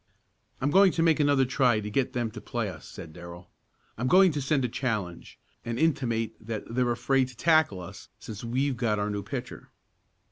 [0.59, 3.51] "I'm going to make another try to get them to play us," said Darrell.
[3.99, 8.43] "I'm going to send a challenge, and intimate that they're afraid to tackle us since
[8.43, 9.69] we've got our new pitcher."